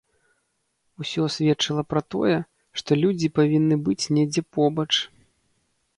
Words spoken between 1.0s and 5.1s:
Усё сведчыла пра тое, што людзі павінны быць недзе побач.